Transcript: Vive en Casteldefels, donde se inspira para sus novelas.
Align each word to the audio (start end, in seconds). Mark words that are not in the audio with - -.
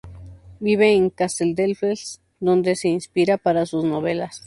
Vive 0.59 0.95
en 0.95 1.11
Casteldefels, 1.11 2.21
donde 2.39 2.75
se 2.75 2.87
inspira 2.87 3.37
para 3.37 3.67
sus 3.67 3.83
novelas. 3.83 4.39